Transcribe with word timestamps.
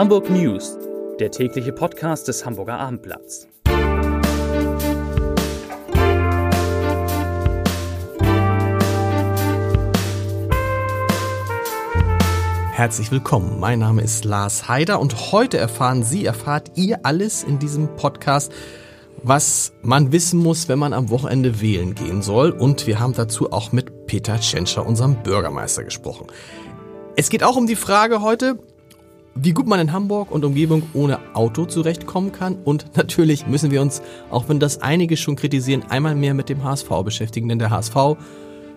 Hamburg 0.00 0.30
News, 0.30 0.78
der 1.18 1.30
tägliche 1.30 1.74
Podcast 1.74 2.26
des 2.26 2.46
Hamburger 2.46 2.78
Abendblatts. 2.78 3.46
Herzlich 12.72 13.12
willkommen. 13.12 13.60
Mein 13.60 13.80
Name 13.80 14.00
ist 14.00 14.24
Lars 14.24 14.68
Haider 14.68 15.00
und 15.00 15.32
heute 15.32 15.58
erfahren 15.58 16.02
Sie, 16.02 16.24
erfahrt 16.24 16.70
ihr 16.76 17.04
alles 17.04 17.42
in 17.42 17.58
diesem 17.58 17.94
Podcast, 17.96 18.50
was 19.22 19.74
man 19.82 20.12
wissen 20.12 20.40
muss, 20.40 20.70
wenn 20.70 20.78
man 20.78 20.94
am 20.94 21.10
Wochenende 21.10 21.60
wählen 21.60 21.94
gehen 21.94 22.22
soll. 22.22 22.52
Und 22.52 22.86
wir 22.86 23.00
haben 23.00 23.12
dazu 23.12 23.52
auch 23.52 23.72
mit 23.72 24.06
Peter 24.06 24.40
Tschentscher, 24.40 24.86
unserem 24.86 25.22
Bürgermeister, 25.22 25.84
gesprochen. 25.84 26.28
Es 27.16 27.28
geht 27.28 27.42
auch 27.44 27.56
um 27.56 27.66
die 27.66 27.76
Frage 27.76 28.22
heute, 28.22 28.58
wie 29.42 29.52
gut 29.52 29.66
man 29.66 29.80
in 29.80 29.92
Hamburg 29.92 30.30
und 30.30 30.44
Umgebung 30.44 30.82
ohne 30.92 31.18
Auto 31.34 31.64
zurechtkommen 31.64 32.32
kann. 32.32 32.56
Und 32.56 32.96
natürlich 32.96 33.46
müssen 33.46 33.70
wir 33.70 33.80
uns, 33.80 34.02
auch 34.30 34.48
wenn 34.48 34.60
das 34.60 34.82
einige 34.82 35.16
schon 35.16 35.36
kritisieren, 35.36 35.82
einmal 35.88 36.14
mehr 36.14 36.34
mit 36.34 36.48
dem 36.48 36.62
HSV 36.62 36.88
beschäftigen. 37.04 37.48
Denn 37.48 37.58
der 37.58 37.70
HSV 37.70 37.94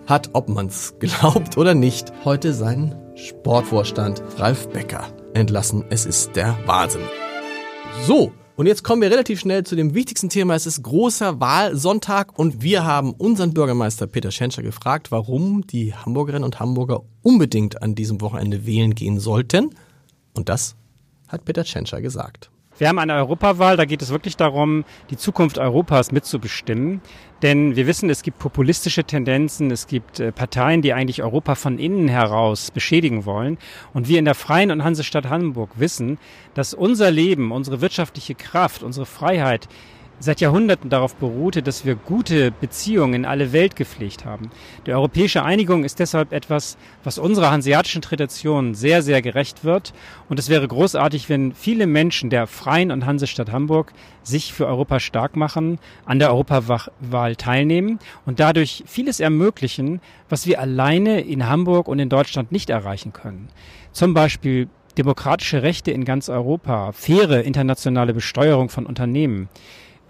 hat, 0.07 0.29
ob 0.33 0.47
man 0.47 0.67
es 0.67 0.95
glaubt 0.99 1.57
oder 1.57 1.75
nicht, 1.75 2.13
heute 2.23 2.53
seinen 2.53 2.95
Sportvorstand 3.15 4.23
Ralf 4.37 4.69
Becker 4.69 5.07
entlassen. 5.33 5.83
Es 5.89 6.05
ist 6.05 6.35
der 6.35 6.57
Wahnsinn. 6.65 7.01
So, 8.07 8.31
und 8.55 8.67
jetzt 8.67 8.83
kommen 8.83 9.01
wir 9.01 9.11
relativ 9.11 9.39
schnell 9.39 9.63
zu 9.63 9.75
dem 9.75 9.93
wichtigsten 9.93 10.29
Thema. 10.29 10.55
Es 10.55 10.65
ist 10.65 10.81
großer 10.81 11.39
Wahlsonntag 11.41 12.37
und 12.39 12.61
wir 12.61 12.85
haben 12.85 13.13
unseren 13.13 13.53
Bürgermeister 13.53 14.07
Peter 14.07 14.31
Schenscher 14.31 14.61
gefragt, 14.61 15.11
warum 15.11 15.67
die 15.67 15.93
Hamburgerinnen 15.93 16.45
und 16.45 16.59
Hamburger 16.59 17.01
unbedingt 17.21 17.81
an 17.81 17.95
diesem 17.95 18.21
Wochenende 18.21 18.65
wählen 18.65 18.95
gehen 18.95 19.19
sollten. 19.19 19.71
Und 20.33 20.49
das 20.49 20.75
hat 21.27 21.45
Peter 21.45 21.63
Schenscher 21.63 22.01
gesagt. 22.01 22.49
Wir 22.79 22.87
haben 22.87 22.97
eine 22.97 23.13
Europawahl, 23.13 23.77
da 23.77 23.85
geht 23.85 24.01
es 24.01 24.09
wirklich 24.09 24.35
darum, 24.35 24.83
die 25.11 25.17
Zukunft 25.17 25.59
Europas 25.59 26.11
mitzubestimmen. 26.11 27.01
Denn 27.43 27.75
wir 27.75 27.85
wissen, 27.85 28.09
es 28.09 28.23
gibt 28.23 28.39
populistische 28.39 29.03
Tendenzen, 29.03 29.69
es 29.69 29.85
gibt 29.85 30.19
äh, 30.19 30.31
Parteien, 30.31 30.81
die 30.81 30.93
eigentlich 30.93 31.21
Europa 31.21 31.53
von 31.53 31.77
innen 31.77 32.07
heraus 32.07 32.71
beschädigen 32.71 33.25
wollen. 33.25 33.59
Und 33.93 34.07
wir 34.07 34.17
in 34.17 34.25
der 34.25 34.33
Freien 34.33 34.71
und 34.71 34.83
Hansestadt 34.83 35.29
Hamburg 35.29 35.71
wissen, 35.75 36.17
dass 36.55 36.73
unser 36.73 37.11
Leben, 37.11 37.51
unsere 37.51 37.81
wirtschaftliche 37.81 38.33
Kraft, 38.33 38.81
unsere 38.81 39.05
Freiheit 39.05 39.67
seit 40.23 40.39
Jahrhunderten 40.39 40.89
darauf 40.89 41.15
beruhte, 41.15 41.61
dass 41.61 41.85
wir 41.85 41.95
gute 41.95 42.51
Beziehungen 42.51 43.13
in 43.13 43.25
alle 43.25 43.51
Welt 43.51 43.75
gepflegt 43.75 44.23
haben. 44.23 44.51
Die 44.87 44.93
europäische 44.93 45.43
Einigung 45.43 45.83
ist 45.83 45.99
deshalb 45.99 46.31
etwas, 46.31 46.77
was 47.03 47.17
unserer 47.17 47.51
hanseatischen 47.51 48.01
Tradition 48.01 48.73
sehr, 48.73 49.01
sehr 49.01 49.21
gerecht 49.21 49.65
wird. 49.65 49.93
Und 50.29 50.39
es 50.39 50.47
wäre 50.47 50.65
großartig, 50.65 51.27
wenn 51.27 51.53
viele 51.53 51.87
Menschen 51.87 52.29
der 52.29 52.47
Freien 52.47 52.91
und 52.91 53.05
Hansestadt 53.05 53.51
Hamburg 53.51 53.91
sich 54.23 54.53
für 54.53 54.65
Europa 54.65 55.01
stark 55.01 55.35
machen, 55.35 55.77
an 56.05 56.19
der 56.19 56.29
Europawahl 56.29 57.35
teilnehmen 57.35 57.99
und 58.25 58.39
dadurch 58.39 58.85
vieles 58.87 59.19
ermöglichen, 59.19 59.99
was 60.29 60.47
wir 60.47 60.61
alleine 60.61 61.19
in 61.19 61.49
Hamburg 61.49 61.89
und 61.89 61.99
in 61.99 62.07
Deutschland 62.07 62.49
nicht 62.53 62.69
erreichen 62.69 63.11
können. 63.11 63.49
Zum 63.91 64.13
Beispiel 64.13 64.69
demokratische 64.97 65.63
Rechte 65.63 65.91
in 65.91 66.05
ganz 66.05 66.29
Europa, 66.29 66.91
faire 66.93 67.43
internationale 67.43 68.13
Besteuerung 68.13 68.69
von 68.69 68.85
Unternehmen, 68.85 69.49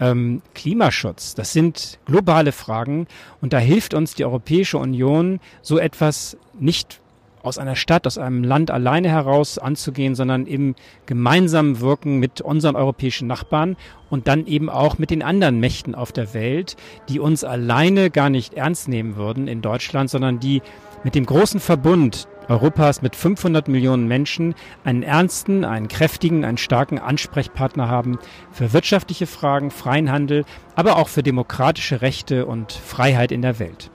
ähm, 0.00 0.42
Klimaschutz. 0.54 1.34
Das 1.34 1.52
sind 1.52 1.98
globale 2.06 2.52
Fragen 2.52 3.06
und 3.40 3.52
da 3.52 3.58
hilft 3.58 3.94
uns 3.94 4.14
die 4.14 4.24
Europäische 4.24 4.78
Union, 4.78 5.40
so 5.62 5.78
etwas 5.78 6.36
nicht 6.58 7.00
aus 7.44 7.58
einer 7.58 7.76
Stadt, 7.76 8.06
aus 8.06 8.16
einem 8.16 8.42
Land 8.42 8.70
alleine 8.70 9.10
heraus 9.10 9.58
anzugehen, 9.58 10.14
sondern 10.14 10.46
im 10.46 10.74
gemeinsamen 11.04 11.80
Wirken 11.80 12.18
mit 12.18 12.40
unseren 12.40 12.74
europäischen 12.74 13.28
Nachbarn 13.28 13.76
und 14.08 14.28
dann 14.28 14.46
eben 14.46 14.70
auch 14.70 14.98
mit 14.98 15.10
den 15.10 15.22
anderen 15.22 15.60
Mächten 15.60 15.94
auf 15.94 16.10
der 16.10 16.32
Welt, 16.32 16.76
die 17.10 17.20
uns 17.20 17.44
alleine 17.44 18.10
gar 18.10 18.30
nicht 18.30 18.54
ernst 18.54 18.88
nehmen 18.88 19.16
würden 19.16 19.46
in 19.46 19.60
Deutschland, 19.60 20.08
sondern 20.08 20.40
die 20.40 20.62
mit 21.04 21.14
dem 21.14 21.26
großen 21.26 21.60
Verbund 21.60 22.26
Europas 22.48 23.02
mit 23.02 23.16
500 23.16 23.68
Millionen 23.68 24.06
Menschen 24.06 24.54
einen 24.84 25.02
ernsten, 25.02 25.64
einen 25.64 25.88
kräftigen, 25.88 26.44
einen 26.44 26.58
starken 26.58 26.98
Ansprechpartner 26.98 27.88
haben 27.88 28.18
für 28.52 28.72
wirtschaftliche 28.72 29.26
Fragen, 29.26 29.70
freien 29.70 30.10
Handel, 30.10 30.44
aber 30.74 30.96
auch 30.96 31.08
für 31.08 31.22
demokratische 31.22 32.02
Rechte 32.02 32.46
und 32.46 32.72
Freiheit 32.72 33.32
in 33.32 33.42
der 33.42 33.58
Welt. 33.58 33.90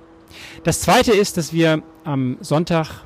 Das 0.64 0.82
Zweite 0.82 1.12
ist, 1.12 1.38
dass 1.38 1.54
wir 1.54 1.84
am 2.04 2.38
Sonntag 2.42 3.04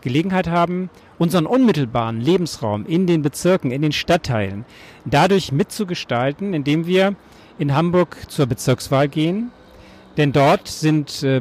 Gelegenheit 0.00 0.48
haben, 0.48 0.90
unseren 1.18 1.46
unmittelbaren 1.46 2.20
Lebensraum 2.20 2.84
in 2.86 3.06
den 3.06 3.22
Bezirken, 3.22 3.70
in 3.70 3.82
den 3.82 3.92
Stadtteilen 3.92 4.64
dadurch 5.04 5.50
mitzugestalten, 5.50 6.52
indem 6.54 6.86
wir 6.86 7.16
in 7.58 7.74
Hamburg 7.74 8.16
zur 8.28 8.46
Bezirkswahl 8.46 9.08
gehen. 9.08 9.50
Denn 10.16 10.32
dort 10.32 10.68
sind 10.68 11.22
äh, 11.22 11.40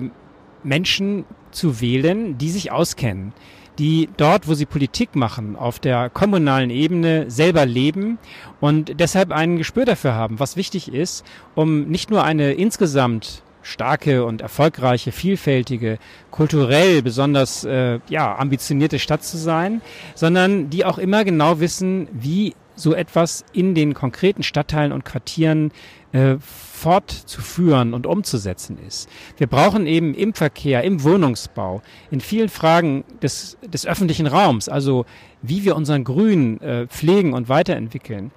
Menschen 0.63 1.25
zu 1.53 1.81
wählen, 1.81 2.37
die 2.37 2.49
sich 2.49 2.71
auskennen, 2.71 3.33
die 3.79 4.09
dort, 4.17 4.47
wo 4.47 4.53
sie 4.53 4.65
Politik 4.65 5.15
machen, 5.15 5.55
auf 5.55 5.79
der 5.79 6.09
kommunalen 6.09 6.69
Ebene 6.69 7.29
selber 7.29 7.65
leben 7.65 8.17
und 8.59 8.99
deshalb 8.99 9.31
ein 9.31 9.57
Gespür 9.57 9.85
dafür 9.85 10.13
haben, 10.13 10.39
was 10.39 10.55
wichtig 10.55 10.93
ist, 10.93 11.25
um 11.55 11.85
nicht 11.85 12.09
nur 12.09 12.23
eine 12.23 12.53
insgesamt 12.53 13.41
starke 13.63 14.25
und 14.25 14.41
erfolgreiche, 14.41 15.11
vielfältige, 15.11 15.97
kulturell 16.31 17.01
besonders 17.01 17.63
äh, 17.63 17.99
ja, 18.09 18.35
ambitionierte 18.37 18.99
Stadt 18.99 19.23
zu 19.23 19.37
sein, 19.37 19.81
sondern 20.15 20.69
die 20.69 20.85
auch 20.85 20.97
immer 20.97 21.23
genau 21.23 21.59
wissen, 21.59 22.07
wie 22.11 22.53
so 22.83 22.93
etwas 22.93 23.43
in 23.53 23.73
den 23.73 23.93
konkreten 23.93 24.43
Stadtteilen 24.43 24.91
und 24.91 25.05
Quartieren 25.05 25.71
äh, 26.11 26.35
fortzuführen 26.39 27.93
und 27.93 28.05
umzusetzen 28.05 28.77
ist. 28.85 29.09
Wir 29.37 29.47
brauchen 29.47 29.87
eben 29.87 30.13
im 30.13 30.33
Verkehr, 30.33 30.83
im 30.83 31.03
Wohnungsbau, 31.03 31.81
in 32.11 32.21
vielen 32.21 32.49
Fragen 32.49 33.03
des, 33.21 33.57
des 33.65 33.87
öffentlichen 33.87 34.27
Raums, 34.27 34.69
also 34.69 35.05
wie 35.41 35.63
wir 35.63 35.75
unseren 35.75 36.03
Grün 36.03 36.61
äh, 36.61 36.87
pflegen 36.87 37.33
und 37.33 37.49
weiterentwickeln. 37.49 38.31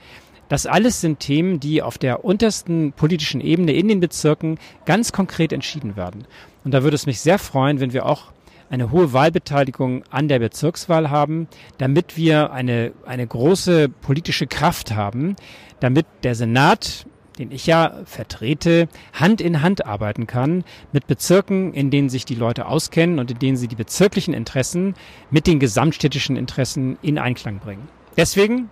Das 0.48 0.66
alles 0.66 1.00
sind 1.00 1.18
Themen, 1.18 1.58
die 1.58 1.82
auf 1.82 1.98
der 1.98 2.24
untersten 2.24 2.92
politischen 2.92 3.40
Ebene 3.40 3.72
in 3.72 3.88
den 3.88 3.98
Bezirken 3.98 4.58
ganz 4.84 5.10
konkret 5.10 5.52
entschieden 5.52 5.96
werden. 5.96 6.24
Und 6.64 6.72
da 6.72 6.84
würde 6.84 6.94
es 6.94 7.06
mich 7.06 7.20
sehr 7.20 7.40
freuen, 7.40 7.80
wenn 7.80 7.92
wir 7.92 8.06
auch 8.06 8.32
eine 8.70 8.90
hohe 8.90 9.12
Wahlbeteiligung 9.12 10.04
an 10.10 10.28
der 10.28 10.38
Bezirkswahl 10.38 11.10
haben, 11.10 11.48
damit 11.78 12.16
wir 12.16 12.52
eine, 12.52 12.92
eine 13.04 13.26
große 13.26 13.88
politische 13.88 14.46
Kraft 14.46 14.94
haben, 14.94 15.36
damit 15.80 16.06
der 16.22 16.34
Senat 16.34 17.06
den 17.38 17.50
ich 17.50 17.66
ja 17.66 17.92
vertrete, 18.04 18.88
Hand 19.12 19.40
in 19.40 19.62
Hand 19.62 19.86
arbeiten 19.86 20.26
kann 20.26 20.64
mit 20.92 21.06
Bezirken, 21.06 21.74
in 21.74 21.90
denen 21.90 22.08
sich 22.08 22.24
die 22.24 22.34
Leute 22.34 22.66
auskennen 22.66 23.18
und 23.18 23.30
in 23.30 23.38
denen 23.38 23.56
sie 23.56 23.68
die 23.68 23.76
bezirklichen 23.76 24.34
Interessen 24.34 24.94
mit 25.30 25.46
den 25.46 25.60
gesamtstädtischen 25.60 26.36
Interessen 26.36 26.98
in 27.02 27.18
Einklang 27.18 27.58
bringen. 27.58 27.88
Deswegen 28.16 28.70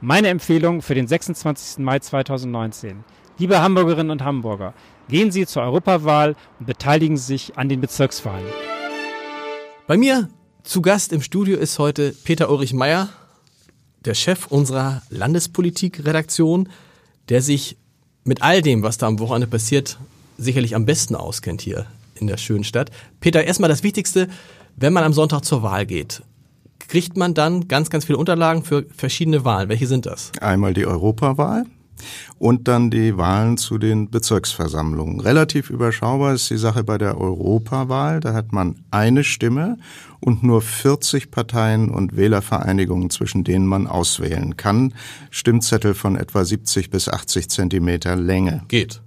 meine 0.00 0.28
Empfehlung 0.28 0.82
für 0.82 0.94
den 0.94 1.06
26. 1.06 1.78
Mai 1.78 1.98
2019. 1.98 3.04
Liebe 3.38 3.60
Hamburgerinnen 3.60 4.10
und 4.10 4.22
Hamburger, 4.22 4.74
gehen 5.08 5.32
Sie 5.32 5.46
zur 5.46 5.62
Europawahl 5.62 6.36
und 6.60 6.66
beteiligen 6.66 7.16
Sie 7.16 7.24
sich 7.24 7.58
an 7.58 7.68
den 7.68 7.80
Bezirkswahlen. 7.80 8.44
Bei 9.86 9.98
mir 9.98 10.30
zu 10.62 10.80
Gast 10.80 11.12
im 11.12 11.20
Studio 11.20 11.58
ist 11.58 11.78
heute 11.78 12.14
Peter 12.24 12.50
Ulrich 12.50 12.72
Meyer, 12.72 13.10
der 14.06 14.14
Chef 14.14 14.46
unserer 14.46 15.02
Landespolitik-Redaktion, 15.10 16.70
der 17.28 17.42
sich 17.42 17.76
mit 18.24 18.40
all 18.40 18.62
dem, 18.62 18.82
was 18.82 18.96
da 18.96 19.06
am 19.06 19.18
Wochenende 19.18 19.46
passiert, 19.46 19.98
sicherlich 20.38 20.74
am 20.74 20.86
besten 20.86 21.14
auskennt 21.14 21.60
hier 21.60 21.84
in 22.14 22.26
der 22.28 22.38
schönen 22.38 22.64
Stadt. 22.64 22.90
Peter, 23.20 23.44
erstmal 23.44 23.68
das 23.68 23.82
Wichtigste, 23.82 24.28
wenn 24.74 24.94
man 24.94 25.04
am 25.04 25.12
Sonntag 25.12 25.44
zur 25.44 25.62
Wahl 25.62 25.84
geht, 25.84 26.22
kriegt 26.78 27.18
man 27.18 27.34
dann 27.34 27.68
ganz, 27.68 27.90
ganz 27.90 28.06
viele 28.06 28.16
Unterlagen 28.16 28.64
für 28.64 28.86
verschiedene 28.96 29.44
Wahlen. 29.44 29.68
Welche 29.68 29.86
sind 29.86 30.06
das? 30.06 30.32
Einmal 30.40 30.72
die 30.72 30.86
Europawahl, 30.86 31.66
und 32.38 32.68
dann 32.68 32.90
die 32.90 33.16
Wahlen 33.16 33.56
zu 33.56 33.78
den 33.78 34.10
Bezirksversammlungen. 34.10 35.20
Relativ 35.20 35.70
überschaubar 35.70 36.34
ist 36.34 36.50
die 36.50 36.56
Sache 36.56 36.84
bei 36.84 36.98
der 36.98 37.18
Europawahl. 37.18 38.20
Da 38.20 38.34
hat 38.34 38.52
man 38.52 38.76
eine 38.90 39.24
Stimme 39.24 39.78
und 40.20 40.42
nur 40.42 40.62
40 40.62 41.30
Parteien 41.30 41.90
und 41.90 42.16
Wählervereinigungen, 42.16 43.10
zwischen 43.10 43.44
denen 43.44 43.66
man 43.66 43.86
auswählen 43.86 44.56
kann. 44.56 44.94
Stimmzettel 45.30 45.94
von 45.94 46.16
etwa 46.16 46.44
70 46.44 46.90
bis 46.90 47.08
80 47.08 47.48
Zentimeter 47.50 48.16
Länge. 48.16 48.62
Geht. 48.68 49.03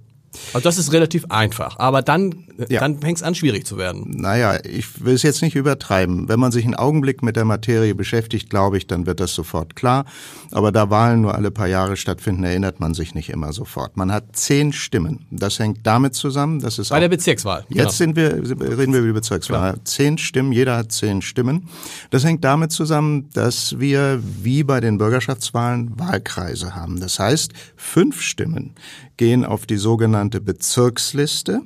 Also 0.52 0.60
das 0.64 0.78
ist 0.78 0.92
relativ 0.92 1.26
einfach, 1.30 1.78
aber 1.78 2.02
dann, 2.02 2.44
Ja. 2.68 2.80
dann 2.80 2.98
fängt 3.00 3.18
es 3.18 3.22
an, 3.22 3.34
schwierig 3.34 3.66
zu 3.66 3.78
werden. 3.78 4.04
Naja, 4.16 4.58
ich 4.64 5.04
will 5.04 5.14
es 5.14 5.22
jetzt 5.22 5.42
nicht 5.42 5.56
übertreiben. 5.56 6.28
Wenn 6.28 6.38
man 6.38 6.52
sich 6.52 6.64
einen 6.64 6.74
Augenblick 6.74 7.22
mit 7.22 7.36
der 7.36 7.44
Materie 7.44 7.94
beschäftigt, 7.94 8.50
glaube 8.50 8.76
ich, 8.78 8.86
dann 8.86 9.06
wird 9.06 9.20
das 9.20 9.34
sofort 9.34 9.74
klar. 9.76 10.04
Aber 10.50 10.72
da 10.72 10.90
Wahlen 10.90 11.22
nur 11.22 11.34
alle 11.34 11.50
paar 11.50 11.66
Jahre 11.66 11.96
stattfinden, 11.96 12.44
erinnert 12.44 12.80
man 12.80 12.94
sich 12.94 13.14
nicht 13.14 13.30
immer 13.30 13.52
sofort. 13.52 13.96
Man 13.96 14.12
hat 14.12 14.36
zehn 14.36 14.72
Stimmen. 14.72 15.26
Das 15.30 15.58
hängt 15.58 15.86
damit 15.86 16.14
zusammen, 16.14 16.60
dass 16.60 16.78
es 16.78 16.88
Bei 16.90 17.00
der 17.00 17.08
Bezirkswahl. 17.08 17.64
Jetzt 17.68 17.96
sind 17.98 18.16
wir, 18.16 18.32
reden 18.34 18.92
wir 18.92 19.00
über 19.00 19.08
die 19.08 19.12
Bezirkswahl. 19.12 19.78
Zehn 19.84 20.18
Stimmen, 20.18 20.52
jeder 20.52 20.76
hat 20.76 20.92
zehn 20.92 21.22
Stimmen. 21.22 21.68
Das 22.10 22.24
hängt 22.24 22.44
damit 22.44 22.72
zusammen, 22.72 23.28
dass 23.34 23.78
wir 23.78 24.20
wie 24.42 24.62
bei 24.64 24.80
den 24.80 24.98
Bürgerschaftswahlen 24.98 25.98
Wahlkreise 25.98 26.74
haben. 26.74 27.00
Das 27.00 27.18
heißt, 27.18 27.52
fünf 27.76 28.20
Stimmen 28.22 28.74
gehen 29.18 29.44
auf 29.44 29.66
die 29.66 29.76
sogenannte 29.76 30.40
Bezirksliste. 30.40 31.60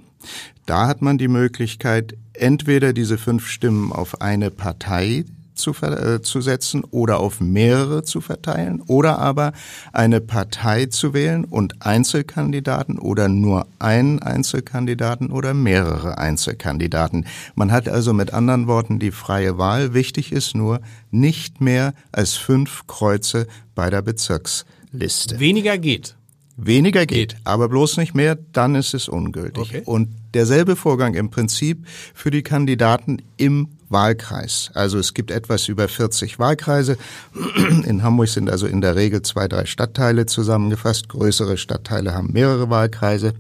Da 0.67 0.89
hat 0.89 1.03
man 1.03 1.19
die 1.19 1.29
Möglichkeit, 1.29 2.17
entweder 2.33 2.93
diese 2.93 3.19
fünf 3.19 3.47
Stimmen 3.47 3.93
auf 3.93 4.21
eine 4.21 4.51
Partei 4.51 5.25
zu, 5.55 5.73
äh, 5.83 6.23
zu 6.23 6.41
setzen 6.41 6.83
oder 6.85 7.21
auf 7.21 7.41
mehrere 7.41 8.03
zu 8.03 8.21
verteilen 8.21 8.83
oder 8.87 9.19
aber 9.19 9.53
eine 9.93 10.21
Partei 10.21 10.87
zu 10.87 11.15
wählen 11.15 11.45
und 11.45 11.85
Einzelkandidaten 11.85 12.99
oder 12.99 13.29
nur 13.29 13.67
einen 13.79 14.21
Einzelkandidaten 14.21 15.31
oder 15.31 15.55
mehrere 15.55 16.19
Einzelkandidaten. 16.19 17.27
Man 17.55 17.71
hat 17.71 17.89
also 17.89 18.13
mit 18.13 18.33
anderen 18.33 18.67
Worten 18.67 18.99
die 18.99 19.11
freie 19.11 19.59
Wahl. 19.59 19.95
Wichtig 19.95 20.33
ist 20.33 20.55
nur 20.55 20.81
nicht 21.11 21.61
mehr 21.61 21.95
als 22.11 22.35
fünf 22.35 22.87
Kreuze 22.87 23.47
bei 23.75 23.91
der 23.91 24.03
Bezirksliste. 24.03 25.39
Weniger 25.39 25.79
geht. 25.79 26.17
Weniger 26.57 27.07
geht, 27.07 27.37
aber 27.45 27.69
bloß 27.69 27.97
nicht 27.97 28.15
mehr, 28.15 28.37
dann 28.53 28.75
ist 28.75 28.93
es 28.95 29.09
ungültig. 29.09 29.63
Okay. 29.63 29.83
Und 29.85 30.09
derselbe 30.35 30.77
Vorgang 30.77 31.15
im 31.15 31.31
Prinzip 31.31 31.87
für 32.15 32.31
die 32.31 32.43
Kandidaten 32.43 33.23
im 33.37 33.69
Wahlkreis. 33.89 34.71
Also 34.75 34.99
es 34.99 35.15
gibt 35.15 35.31
etwas 35.31 35.69
über 35.69 35.89
40 35.89 36.39
Wahlkreise. 36.39 36.97
In 37.87 38.03
Hamburg 38.03 38.29
sind 38.29 38.51
also 38.51 38.67
in 38.67 38.81
der 38.81 38.97
Regel 38.97 39.23
zwei, 39.23 39.49
drei 39.49 39.67
Stadtteile 39.67 40.27
zusammengefasst. 40.27 41.09
Größere 41.09 41.57
Stadtteile 41.57 42.15
haben 42.15 42.33
mehrere 42.33 42.71
Wahlkreise. 42.71 43.35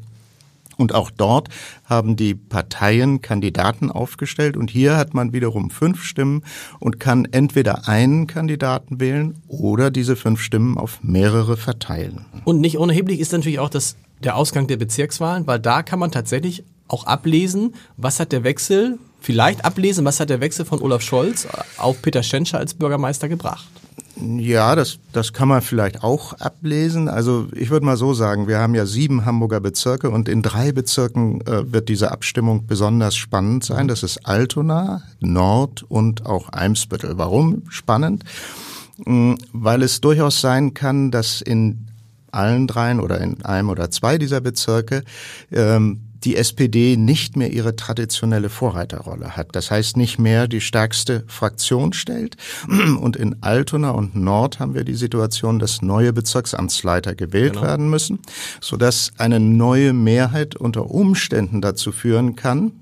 Und 0.76 0.94
auch 0.94 1.10
dort 1.10 1.48
haben 1.84 2.16
die 2.16 2.34
Parteien 2.34 3.20
Kandidaten 3.20 3.90
aufgestellt. 3.90 4.56
Und 4.56 4.70
hier 4.70 4.96
hat 4.96 5.14
man 5.14 5.32
wiederum 5.32 5.70
fünf 5.70 6.02
Stimmen 6.02 6.42
und 6.78 7.00
kann 7.00 7.26
entweder 7.30 7.88
einen 7.88 8.26
Kandidaten 8.26 9.00
wählen 9.00 9.36
oder 9.48 9.90
diese 9.90 10.16
fünf 10.16 10.40
Stimmen 10.40 10.78
auf 10.78 11.02
mehrere 11.02 11.56
verteilen. 11.56 12.24
Und 12.44 12.60
nicht 12.60 12.78
unerheblich 12.78 13.20
ist 13.20 13.32
natürlich 13.32 13.58
auch 13.58 13.70
das, 13.70 13.96
der 14.22 14.36
Ausgang 14.36 14.66
der 14.66 14.76
Bezirkswahlen, 14.76 15.46
weil 15.46 15.58
da 15.58 15.82
kann 15.82 15.98
man 15.98 16.10
tatsächlich 16.10 16.64
auch 16.88 17.04
ablesen, 17.04 17.74
was 17.96 18.20
hat 18.20 18.32
der 18.32 18.44
Wechsel, 18.44 18.98
vielleicht 19.22 19.64
ablesen, 19.64 20.04
was 20.04 20.20
hat 20.20 20.30
der 20.30 20.40
Wechsel 20.40 20.64
von 20.64 20.80
Olaf 20.80 21.02
Scholz 21.02 21.46
auf 21.78 22.02
Peter 22.02 22.22
Schenscher 22.22 22.58
als 22.58 22.74
Bürgermeister 22.74 23.28
gebracht. 23.28 23.66
Ja, 24.16 24.76
das, 24.76 24.98
das 25.12 25.32
kann 25.32 25.48
man 25.48 25.62
vielleicht 25.62 26.04
auch 26.04 26.34
ablesen. 26.34 27.08
Also 27.08 27.48
ich 27.54 27.70
würde 27.70 27.86
mal 27.86 27.96
so 27.96 28.12
sagen, 28.12 28.46
wir 28.46 28.58
haben 28.58 28.74
ja 28.74 28.84
sieben 28.84 29.24
Hamburger 29.24 29.60
Bezirke 29.60 30.10
und 30.10 30.28
in 30.28 30.42
drei 30.42 30.70
Bezirken 30.72 31.40
äh, 31.46 31.72
wird 31.72 31.88
diese 31.88 32.12
Abstimmung 32.12 32.66
besonders 32.66 33.16
spannend 33.16 33.64
sein. 33.64 33.88
Das 33.88 34.02
ist 34.02 34.26
Altona, 34.26 35.02
Nord 35.20 35.84
und 35.88 36.26
auch 36.26 36.50
Eimsbüttel. 36.50 37.16
Warum 37.16 37.62
spannend? 37.68 38.24
Mm, 39.04 39.34
Weil 39.52 39.82
es 39.82 40.00
durchaus 40.00 40.40
sein 40.40 40.74
kann, 40.74 41.10
dass 41.10 41.40
in 41.40 41.88
allen 42.30 42.66
dreien 42.66 43.00
oder 43.00 43.20
in 43.20 43.42
einem 43.44 43.70
oder 43.70 43.90
zwei 43.90 44.18
dieser 44.18 44.40
Bezirke 44.40 45.04
ähm, 45.50 46.00
die 46.24 46.36
SPD 46.36 46.96
nicht 46.96 47.36
mehr 47.36 47.52
ihre 47.52 47.76
traditionelle 47.76 48.48
Vorreiterrolle 48.48 49.36
hat. 49.36 49.48
Das 49.52 49.70
heißt, 49.70 49.96
nicht 49.96 50.18
mehr 50.18 50.48
die 50.48 50.60
stärkste 50.60 51.24
Fraktion 51.26 51.92
stellt. 51.92 52.36
Und 53.00 53.16
in 53.16 53.36
Altona 53.42 53.90
und 53.90 54.14
Nord 54.14 54.58
haben 54.60 54.74
wir 54.74 54.84
die 54.84 54.94
Situation, 54.94 55.58
dass 55.58 55.82
neue 55.82 56.12
Bezirksamtsleiter 56.12 57.14
gewählt 57.14 57.60
werden 57.60 57.90
müssen, 57.90 58.20
sodass 58.60 59.12
eine 59.18 59.40
neue 59.40 59.92
Mehrheit 59.92 60.56
unter 60.56 60.90
Umständen 60.90 61.60
dazu 61.60 61.92
führen 61.92 62.36
kann, 62.36 62.72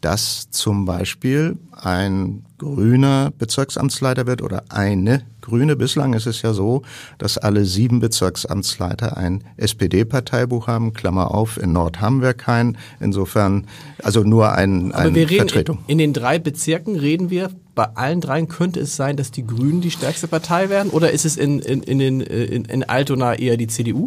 dass 0.00 0.50
zum 0.50 0.84
Beispiel 0.84 1.56
ein 1.72 2.44
grüner 2.58 3.32
Bezirksamtsleiter 3.38 4.26
wird 4.26 4.42
oder 4.42 4.64
eine 4.68 5.24
Grüne. 5.44 5.76
Bislang 5.76 6.14
ist 6.14 6.26
es 6.26 6.42
ja 6.42 6.52
so, 6.52 6.82
dass 7.18 7.38
alle 7.38 7.64
sieben 7.64 8.00
Bezirksamtsleiter 8.00 9.16
ein 9.16 9.44
SPD-Parteibuch 9.56 10.66
haben. 10.66 10.92
Klammer 10.92 11.32
auf, 11.34 11.58
in 11.58 11.72
Nord 11.72 12.00
haben 12.00 12.22
wir 12.22 12.34
keinen. 12.34 12.76
Insofern, 13.00 13.66
also 14.02 14.22
nur 14.22 14.52
ein, 14.52 14.92
Aber 14.92 15.04
eine 15.04 15.14
wir 15.14 15.30
reden 15.30 15.48
Vertretung. 15.48 15.78
in, 15.86 15.92
in 15.94 15.98
den 15.98 16.12
drei 16.12 16.38
Bezirken 16.38 16.96
reden 16.96 17.30
wir, 17.30 17.50
bei 17.74 17.86
allen 17.96 18.20
dreien 18.20 18.46
könnte 18.46 18.78
es 18.78 18.94
sein, 18.94 19.16
dass 19.16 19.32
die 19.32 19.44
Grünen 19.44 19.80
die 19.80 19.90
stärkste 19.90 20.28
Partei 20.28 20.68
werden 20.68 20.90
oder 20.90 21.10
ist 21.10 21.24
es 21.24 21.36
in, 21.36 21.58
in, 21.58 21.82
in, 21.82 22.20
in, 22.20 22.64
in 22.66 22.84
Altona 22.84 23.34
eher 23.34 23.56
die 23.56 23.66
CDU? 23.66 24.06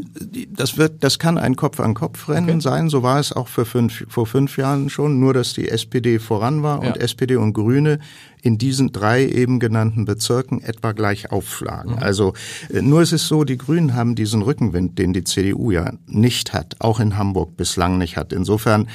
Das 0.55 0.77
wird, 0.77 1.03
das 1.03 1.19
kann 1.19 1.37
ein 1.37 1.57
Kopf-an-Kopf-Rennen 1.57 2.49
Okay. 2.49 2.61
sein. 2.61 2.87
So 2.89 3.03
war 3.03 3.19
es 3.19 3.33
auch 3.33 3.49
für 3.49 3.65
fünf, 3.65 4.05
vor 4.07 4.25
fünf 4.25 4.57
Jahren 4.57 4.89
schon. 4.89 5.19
Nur, 5.19 5.33
dass 5.33 5.53
die 5.53 5.67
SPD 5.67 6.17
voran 6.19 6.63
war 6.63 6.81
Ja. 6.81 6.91
und 6.91 6.97
SPD 6.97 7.35
und 7.35 7.51
Grüne 7.51 7.99
in 8.47 8.57
diesen 8.57 8.93
drei 8.93 9.27
eben 9.27 9.59
genannten 9.59 10.05
Bezirken 10.05 10.63
etwa 10.63 10.93
gleich 10.93 11.31
aufschlagen. 11.31 11.95
Mhm. 11.95 11.99
Also, 11.99 12.33
äh, 12.73 12.81
nur 12.81 13.01
ist 13.01 13.11
es 13.11 13.27
so, 13.27 13.43
die 13.43 13.57
Grünen 13.57 13.93
haben 13.93 14.15
diesen 14.15 14.41
Rückenwind, 14.41 14.97
den 14.97 15.11
die 15.11 15.25
CDU 15.25 15.71
ja 15.71 15.91
nicht 16.07 16.53
hat, 16.53 16.77
auch 16.79 17.01
in 17.01 17.17
Hamburg 17.17 17.57
bislang 17.57 17.97
nicht 17.97 18.15
hat. 18.15 18.31
Insofern 18.31 18.87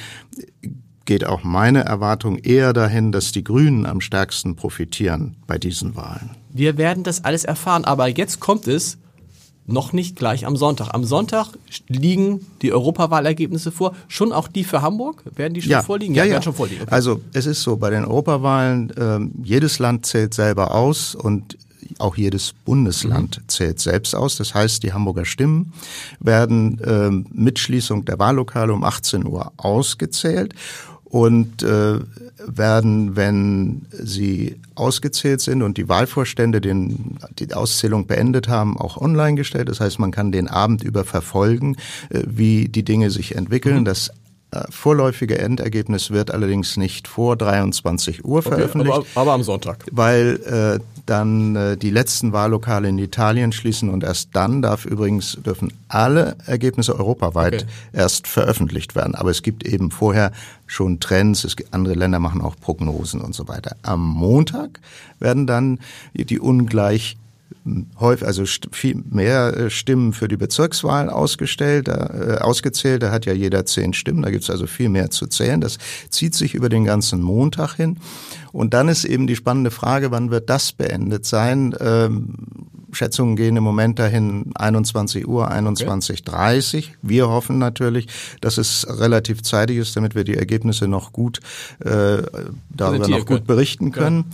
äh, 0.61 0.69
geht 1.05 1.25
auch 1.25 1.43
meine 1.43 1.83
Erwartung 1.83 2.37
eher 2.37 2.73
dahin, 2.73 3.11
dass 3.11 3.31
die 3.31 3.43
Grünen 3.43 3.85
am 3.85 4.01
stärksten 4.01 4.55
profitieren 4.55 5.35
bei 5.45 5.57
diesen 5.57 5.95
Wahlen. 5.95 6.31
Wir 6.49 6.77
werden 6.77 7.03
das 7.03 7.23
alles 7.23 7.43
erfahren, 7.43 7.85
aber 7.85 8.07
jetzt 8.07 8.39
kommt 8.39 8.67
es 8.67 8.97
noch 9.65 9.93
nicht 9.93 10.15
gleich 10.15 10.45
am 10.45 10.57
Sonntag. 10.57 10.93
Am 10.93 11.05
Sonntag 11.05 11.47
liegen 11.87 12.45
die 12.61 12.73
Europawahlergebnisse 12.73 13.71
vor. 13.71 13.95
Schon 14.07 14.33
auch 14.33 14.47
die 14.47 14.63
für 14.63 14.81
Hamburg? 14.81 15.23
Werden 15.35 15.53
die 15.53 15.61
schon 15.61 15.81
vorliegen? 15.83 16.15
Ja, 16.15 16.25
ja. 16.25 16.31
werden 16.31 16.43
schon 16.43 16.53
vorliegen. 16.53 16.81
Okay. 16.83 16.91
Also 16.93 17.21
es 17.33 17.45
ist 17.45 17.61
so, 17.63 17.77
bei 17.77 17.89
den 17.89 18.03
Europawahlen, 18.05 18.91
ähm, 18.97 19.31
jedes 19.43 19.79
Land 19.79 20.05
zählt 20.05 20.33
selber 20.33 20.73
aus 20.75 21.15
und 21.15 21.57
auch 21.99 22.17
jedes 22.17 22.53
Bundesland 22.65 23.37
Mhm. 23.39 23.47
zählt 23.49 23.79
selbst 23.79 24.15
aus. 24.15 24.37
Das 24.37 24.53
heißt, 24.53 24.83
die 24.83 24.93
Hamburger 24.93 25.25
Stimmen 25.25 25.73
werden 26.19 26.81
ähm, 26.85 27.25
mit 27.31 27.59
Schließung 27.59 28.05
der 28.05 28.19
Wahllokale 28.19 28.73
um 28.73 28.83
18 28.83 29.25
Uhr 29.25 29.51
ausgezählt 29.57 30.53
und 31.13 31.61
äh, 31.61 31.99
werden, 32.43 33.15
wenn 33.15 33.85
sie 33.91 34.59
ausgezählt 34.73 35.41
sind 35.41 35.61
und 35.61 35.77
die 35.77 35.87
Wahlvorstände 35.87 36.59
den, 36.59 37.19
die 37.37 37.53
Auszählung 37.53 38.07
beendet 38.07 38.47
haben, 38.47 38.79
auch 38.79 38.97
online 38.97 39.35
gestellt. 39.35 39.69
Das 39.69 39.79
heißt, 39.79 39.99
man 39.99 40.09
kann 40.09 40.31
den 40.31 40.47
Abend 40.47 40.83
über 40.83 41.05
verfolgen, 41.05 41.75
äh, 42.09 42.23
wie 42.25 42.67
die 42.67 42.81
Dinge 42.81 43.11
sich 43.11 43.35
entwickeln. 43.35 43.85
Das 43.85 44.07
äh, 44.07 44.13
vorläufige 44.69 45.37
Endergebnis 45.37 46.11
wird 46.11 46.31
allerdings 46.31 46.77
nicht 46.77 47.07
vor 47.07 47.35
23 47.35 48.23
Uhr 48.25 48.41
veröffentlicht 48.41 48.95
aber, 48.95 49.05
aber 49.15 49.33
am 49.33 49.43
Sonntag. 49.43 49.85
weil 49.91 50.39
äh, 50.45 50.79
dann 51.05 51.55
äh, 51.55 51.77
die 51.77 51.89
letzten 51.89 52.31
Wahllokale 52.31 52.87
in 52.87 52.97
Italien 52.97 53.51
schließen 53.51 53.89
und 53.89 54.03
erst 54.03 54.29
dann 54.33 54.61
darf 54.61 54.85
übrigens 54.85 55.37
dürfen 55.45 55.73
alle 55.87 56.35
Ergebnisse 56.45 56.97
europaweit 56.97 57.53
Okay. 57.53 57.65
erst 57.91 58.27
veröffentlicht 58.27 58.95
werden. 58.95 59.15
Aber 59.15 59.29
es 59.29 59.43
gibt 59.43 59.65
eben 59.65 59.91
vorher 59.91 60.31
schon 60.65 60.99
Trends, 60.99 61.43
es 61.43 61.55
gibt, 61.55 61.73
andere 61.73 61.93
Länder 61.93 62.19
machen 62.19 62.41
auch 62.41 62.55
Prognosen 62.59 63.21
und 63.21 63.35
so 63.35 63.47
weiter. 63.47 63.75
Am 63.83 64.01
Montag 64.01 64.79
werden 65.19 65.45
dann 65.45 65.79
die 66.13 66.39
ungleich 66.39 67.17
häufig, 67.99 68.27
also 68.27 68.43
viel 68.71 69.01
mehr 69.09 69.55
äh, 69.55 69.69
Stimmen 69.69 70.13
für 70.13 70.27
die 70.27 70.37
Bezirkswahl 70.37 71.09
ausgestellt, 71.09 71.87
äh, 71.87 72.37
ausgezählt. 72.41 73.03
Da 73.03 73.11
hat 73.11 73.25
ja 73.25 73.33
jeder 73.33 73.65
zehn 73.65 73.93
Stimmen, 73.93 74.21
da 74.21 74.31
gibt's 74.31 74.49
also 74.49 74.67
viel 74.67 74.89
mehr 74.89 75.09
zu 75.11 75.27
zählen. 75.27 75.61
Das 75.61 75.77
zieht 76.09 76.35
sich 76.35 76.55
über 76.55 76.69
den 76.69 76.83
ganzen 76.83 77.21
Montag 77.21 77.75
hin. 77.75 77.97
Und 78.51 78.73
dann 78.73 78.87
ist 78.87 79.05
eben 79.05 79.27
die 79.27 79.35
spannende 79.35 79.71
Frage, 79.71 80.11
wann 80.11 80.29
wird 80.29 80.49
das 80.49 80.73
beendet 80.73 81.25
sein? 81.25 81.75
Ähm, 81.79 82.35
Schätzungen 82.93 83.35
gehen 83.35 83.55
im 83.55 83.63
Moment 83.63 83.99
dahin 83.99 84.51
21 84.55 85.27
Uhr, 85.27 85.51
21.30 85.51 86.85
Wir 87.01 87.29
hoffen 87.29 87.57
natürlich, 87.57 88.07
dass 88.41 88.57
es 88.57 88.87
relativ 88.89 89.43
zeitig 89.43 89.77
ist, 89.77 89.95
damit 89.95 90.15
wir 90.15 90.23
die 90.23 90.35
Ergebnisse 90.35 90.87
noch 90.87 91.13
gut 91.13 91.39
äh, 91.79 92.23
darüber 92.69 93.07
noch 93.07 93.25
gut 93.25 93.45
berichten 93.45 93.91
können. 93.91 94.25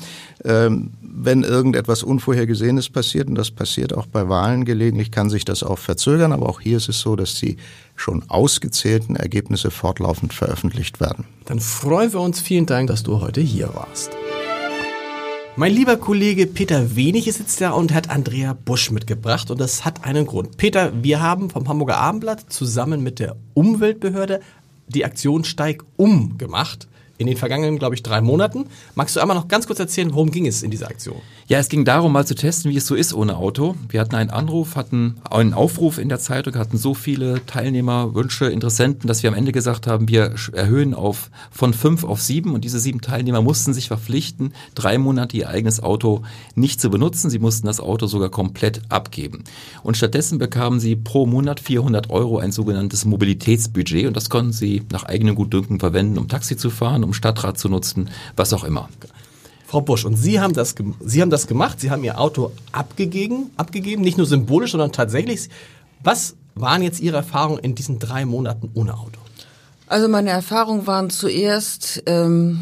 Ähm, 0.44 0.92
wenn 1.02 1.44
irgendetwas 1.44 2.04
Unvorhergesehenes 2.04 2.90
passiert, 2.90 3.28
und 3.28 3.36
das 3.36 3.52
passiert 3.52 3.94
auch 3.94 4.06
bei 4.06 4.30
Wahlen 4.30 4.64
gelegentlich, 4.64 5.12
kann 5.12 5.30
sich 5.30 5.44
das 5.44 5.64
auch 5.64 5.80
verzögern. 5.80 6.32
Aber 6.32 6.48
auch 6.48 6.62
hier 6.62 6.78
ist 6.78 6.90
es 6.90 7.00
so, 7.00 7.16
dass 7.16 7.36
die 7.36 7.58
schon 7.96 8.24
ausgezählten 8.30 9.16
Ergebnisse 9.16 9.72
fortlaufend 9.72 10.34
veröffentlicht 10.34 11.02
werden. 11.02 11.26
Dann 11.46 11.60
freuen 11.60 12.14
wir 12.14 12.22
uns. 12.22 12.40
Vielen 12.40 12.66
Dank, 12.66 12.88
dass 12.88 13.04
du 13.04 13.20
heute 13.22 13.42
hier 13.42 13.74
warst. 13.74 14.12
Mein 15.60 15.74
lieber 15.74 15.98
Kollege 15.98 16.48
Peter 16.48 16.96
Wenig 16.96 17.26
sitzt 17.34 17.60
da 17.60 17.72
und 17.72 17.94
hat 17.94 18.10
Andrea 18.10 18.54
Busch 18.54 18.92
mitgebracht 18.92 19.52
und 19.52 19.60
das 19.60 19.84
hat 19.84 20.06
einen 20.06 20.26
Grund. 20.26 20.56
Peter, 20.56 20.94
wir 21.04 21.22
haben 21.22 21.50
vom 21.50 21.68
Hamburger 21.68 21.98
Abendblatt 21.98 22.46
zusammen 22.48 23.04
mit 23.04 23.20
der 23.20 23.36
Umweltbehörde 23.56 24.40
die 24.88 25.04
Aktion 25.04 25.44
Steig 25.44 25.84
um 25.98 26.38
gemacht 26.38 26.88
in 27.18 27.28
den 27.28 27.36
vergangenen, 27.36 27.78
glaube 27.78 27.94
ich, 27.94 28.04
drei 28.04 28.22
Monaten. 28.22 28.68
Magst 28.96 29.18
du 29.18 29.20
einmal 29.20 29.36
noch 29.36 29.50
ganz 29.50 29.68
kurz 29.68 29.80
erzählen, 29.80 30.14
worum 30.14 30.32
ging 30.32 30.48
es 30.48 30.64
in 30.64 30.72
dieser 30.72 30.88
Aktion? 30.88 31.22
Ja, 31.50 31.58
es 31.58 31.68
ging 31.68 31.84
darum, 31.84 32.14
mal 32.14 32.28
zu 32.28 32.36
testen, 32.36 32.70
wie 32.70 32.78
es 32.78 32.86
so 32.86 32.94
ist 32.94 33.12
ohne 33.12 33.36
Auto. 33.36 33.76
Wir 33.90 34.02
hatten 34.02 34.14
einen 34.14 34.30
Anruf, 34.30 34.76
hatten 34.76 35.16
einen 35.32 35.56
Aufruf 35.56 35.98
in 35.98 36.08
der 36.08 36.20
Zeitung, 36.20 36.54
hatten 36.54 36.78
so 36.78 36.94
viele 36.94 37.44
Teilnehmer, 37.48 38.14
Wünsche, 38.14 38.46
Interessenten, 38.46 39.08
dass 39.08 39.24
wir 39.24 39.32
am 39.32 39.36
Ende 39.36 39.52
gesagt 39.52 39.88
haben, 39.88 40.08
wir 40.08 40.36
erhöhen 40.54 40.94
auf 40.94 41.32
von 41.50 41.74
fünf 41.74 42.04
auf 42.04 42.22
sieben 42.22 42.54
und 42.54 42.66
diese 42.66 42.80
sieben 42.80 43.02
Teilnehmer 43.02 43.42
mussten 43.42 43.74
sich 43.74 43.88
verpflichten, 43.88 44.54
drei 44.76 45.00
Monate 45.00 45.38
ihr 45.38 45.50
eigenes 45.50 45.82
Auto 45.82 46.22
nicht 46.54 46.80
zu 46.80 46.92
benutzen. 46.92 47.32
Sie 47.32 47.40
mussten 47.40 47.66
das 47.66 47.80
Auto 47.80 48.06
sogar 48.06 48.30
komplett 48.30 48.84
abgeben. 48.90 49.44
Und 49.82 49.98
stattdessen 49.98 50.38
bekamen 50.38 50.80
sie 50.80 50.96
pro 50.96 51.26
Monat 51.26 51.60
400 51.60 52.12
Euro 52.12 52.38
ein 52.38 52.52
sogenanntes 52.52 53.06
Mobilitätsbudget 53.06 54.06
und 54.06 54.16
das 54.16 54.30
konnten 54.30 54.54
sie 54.54 54.84
nach 54.92 55.06
eigenem 55.06 55.34
Gutdünken 55.34 55.80
verwenden, 55.80 56.20
um 56.20 56.28
Taxi 56.28 56.58
zu 56.58 56.70
fahren, 56.70 57.04
um 57.04 57.16
Stadtrat 57.16 57.58
zu 57.58 57.70
nutzen, 57.70 58.12
was 58.36 58.54
auch 58.54 58.64
immer. 58.64 58.88
Frau 59.70 59.82
Busch, 59.82 60.04
und 60.04 60.16
Sie 60.16 60.40
haben 60.40 60.54
das, 60.54 60.74
Sie 61.00 61.22
haben 61.22 61.30
das 61.30 61.46
gemacht, 61.46 61.80
Sie 61.80 61.92
haben 61.92 62.04
Ihr 62.04 62.20
Auto 62.20 62.52
abgegeben, 62.72 63.52
abgegeben, 63.56 64.02
nicht 64.02 64.18
nur 64.18 64.26
symbolisch, 64.26 64.72
sondern 64.72 64.92
tatsächlich. 64.92 65.48
Was 66.04 66.36
waren 66.56 66.82
jetzt 66.82 67.00
Ihre 67.00 67.18
Erfahrungen 67.18 67.60
in 67.60 67.76
diesen 67.76 68.00
drei 68.00 68.26
Monaten 68.26 68.72
ohne 68.74 68.96
Auto? 68.96 69.20
Also 69.86 70.08
meine 70.08 70.32
Erfahrungen 70.32 70.88
waren 70.88 71.12
zuerst, 71.12 72.02
ähm, 72.08 72.62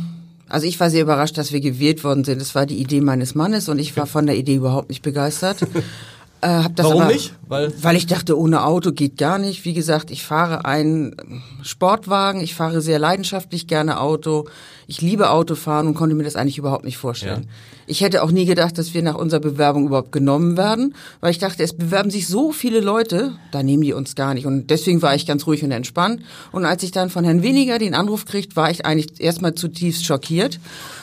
also 0.49 0.67
ich 0.67 0.77
war 0.81 0.89
sehr 0.89 1.03
überrascht, 1.03 1.37
dass 1.37 1.53
wir 1.53 1.61
gewählt 1.61 2.03
worden 2.03 2.25
sind. 2.25 2.41
Das 2.41 2.55
war 2.55 2.65
die 2.65 2.77
Idee 2.77 2.99
meines 2.99 3.35
Mannes 3.35 3.69
und 3.69 3.79
ich 3.79 3.95
war 3.95 4.05
von 4.05 4.25
der 4.25 4.35
Idee 4.35 4.55
überhaupt 4.55 4.89
nicht 4.89 5.01
begeistert. 5.01 5.59
Äh, 6.41 6.47
hab 6.47 6.75
das 6.75 6.85
Warum 6.85 7.01
aber, 7.03 7.13
nicht? 7.13 7.33
Weil, 7.47 7.73
weil 7.81 7.95
ich 7.95 8.05
dachte, 8.05 8.37
ohne 8.37 8.63
Auto 8.63 8.91
geht 8.91 9.17
gar 9.17 9.39
nicht. 9.39 9.65
Wie 9.65 9.73
gesagt, 9.73 10.11
ich 10.11 10.23
fahre 10.23 10.65
einen 10.65 11.41
Sportwagen, 11.63 12.41
ich 12.41 12.53
fahre 12.53 12.81
sehr 12.81 12.99
leidenschaftlich 12.99 13.65
gerne 13.65 13.99
Auto. 13.99 14.47
Ich 14.85 15.01
liebe 15.01 15.31
Autofahren 15.31 15.87
und 15.87 15.95
konnte 15.95 16.15
mir 16.15 16.23
das 16.23 16.35
eigentlich 16.35 16.57
überhaupt 16.57 16.85
nicht 16.85 16.97
vorstellen. 16.97 17.43
Ja. 17.43 17.49
Ich 17.87 18.01
hätte 18.01 18.21
auch 18.21 18.31
nie 18.31 18.45
gedacht, 18.45 18.77
dass 18.77 18.93
wir 18.93 19.01
nach 19.01 19.15
unserer 19.15 19.39
Bewerbung 19.39 19.87
überhaupt 19.87 20.11
genommen 20.11 20.57
werden, 20.57 20.93
weil 21.21 21.31
ich 21.31 21.39
dachte, 21.39 21.63
es 21.63 21.73
bewerben 21.73 22.11
sich 22.11 22.27
so 22.27 22.51
viele 22.51 22.81
Leute, 22.81 23.33
da 23.51 23.63
nehmen 23.63 23.81
die 23.81 23.93
uns 23.93 24.13
gar 24.13 24.33
nicht. 24.33 24.45
Und 24.45 24.69
deswegen 24.69 25.01
war 25.01 25.15
ich 25.15 25.25
ganz 25.25 25.47
ruhig 25.47 25.63
und 25.63 25.71
entspannt. 25.71 26.21
Und 26.51 26.65
als 26.65 26.83
ich 26.83 26.91
dann 26.91 27.09
von 27.09 27.23
Herrn 27.23 27.41
Weniger 27.41 27.79
den 27.79 27.95
Anruf 27.95 28.25
kriegt, 28.25 28.55
war 28.55 28.69
ich 28.69 28.85
eigentlich 28.85 29.19
erstmal 29.19 29.55
zutiefst 29.55 30.05
schockiert 30.05 30.59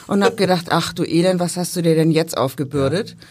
und 0.06 0.22
habe 0.22 0.36
gedacht, 0.36 0.66
ach 0.70 0.92
du 0.92 1.02
Elend, 1.02 1.40
was 1.40 1.56
hast 1.56 1.74
du 1.74 1.82
dir 1.82 1.94
denn 1.94 2.10
jetzt 2.10 2.36
aufgebürdet? 2.36 3.10
Ja. 3.10 3.26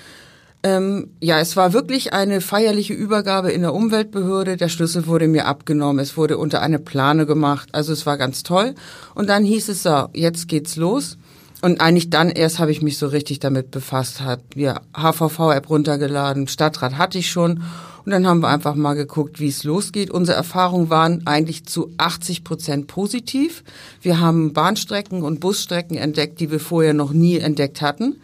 Ähm, 0.65 1.09
ja, 1.19 1.39
es 1.39 1.57
war 1.57 1.73
wirklich 1.73 2.13
eine 2.13 2.39
feierliche 2.39 2.93
Übergabe 2.93 3.51
in 3.51 3.61
der 3.61 3.73
Umweltbehörde. 3.73 4.55
Der 4.55 4.69
Schlüssel 4.69 5.07
wurde 5.07 5.27
mir 5.27 5.45
abgenommen. 5.45 5.99
Es 5.99 6.15
wurde 6.15 6.37
unter 6.37 6.61
eine 6.61 6.79
Plane 6.79 7.25
gemacht. 7.25 7.67
Also 7.73 7.91
es 7.91 8.05
war 8.05 8.17
ganz 8.17 8.43
toll. 8.43 8.73
Und 9.13 9.27
dann 9.27 9.43
hieß 9.43 9.67
es 9.67 9.83
so, 9.83 10.07
jetzt 10.13 10.47
geht's 10.47 10.77
los. 10.77 11.17
Und 11.61 11.81
eigentlich 11.81 12.09
dann 12.09 12.29
erst 12.29 12.59
habe 12.59 12.71
ich 12.71 12.81
mich 12.81 12.97
so 12.97 13.07
richtig 13.07 13.39
damit 13.39 13.71
befasst, 13.71 14.19
hat 14.19 14.41
ja 14.53 14.81
HVV-App 14.97 15.69
runtergeladen, 15.69 16.49
Stadtrat 16.49 16.97
hatte 16.97 17.17
ich 17.17 17.31
schon. 17.31 17.63
Und 18.05 18.11
dann 18.11 18.27
haben 18.27 18.41
wir 18.41 18.49
einfach 18.49 18.75
mal 18.75 18.95
geguckt, 18.95 19.39
wie 19.39 19.47
es 19.47 19.63
losgeht. 19.63 20.11
Unsere 20.11 20.35
Erfahrungen 20.35 20.89
waren 20.89 21.25
eigentlich 21.25 21.65
zu 21.65 21.93
80 21.97 22.43
Prozent 22.43 22.87
positiv. 22.87 23.63
Wir 24.01 24.19
haben 24.19 24.51
Bahnstrecken 24.51 25.23
und 25.23 25.39
Busstrecken 25.39 25.97
entdeckt, 25.97 26.41
die 26.41 26.51
wir 26.51 26.59
vorher 26.59 26.93
noch 26.93 27.13
nie 27.13 27.37
entdeckt 27.37 27.81
hatten 27.81 28.17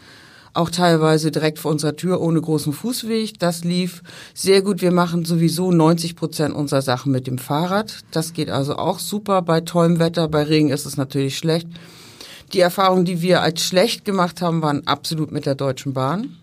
auch 0.59 0.69
teilweise 0.69 1.31
direkt 1.31 1.57
vor 1.57 1.71
unserer 1.71 1.95
Tür 1.95 2.21
ohne 2.21 2.41
großen 2.41 2.73
Fußweg. 2.73 3.39
Das 3.39 3.63
lief 3.63 4.03
sehr 4.33 4.61
gut. 4.61 4.81
Wir 4.81 4.91
machen 4.91 5.25
sowieso 5.25 5.71
90 5.71 6.15
Prozent 6.15 6.53
unserer 6.53 6.81
Sachen 6.81 7.11
mit 7.11 7.27
dem 7.27 7.37
Fahrrad. 7.37 7.99
Das 8.11 8.33
geht 8.33 8.49
also 8.49 8.75
auch 8.75 8.99
super. 8.99 9.41
Bei 9.41 9.61
tollem 9.61 9.99
Wetter, 9.99 10.27
bei 10.27 10.43
Regen 10.43 10.69
ist 10.69 10.85
es 10.85 10.97
natürlich 10.97 11.37
schlecht. 11.37 11.67
Die 12.53 12.59
Erfahrungen, 12.59 13.05
die 13.05 13.21
wir 13.21 13.41
als 13.41 13.63
schlecht 13.63 14.05
gemacht 14.05 14.41
haben, 14.41 14.61
waren 14.61 14.85
absolut 14.85 15.31
mit 15.31 15.45
der 15.45 15.55
Deutschen 15.55 15.93
Bahn. 15.93 16.35